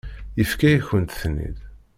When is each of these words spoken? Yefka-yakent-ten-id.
Yefka-yakent-ten-id. 0.37 1.57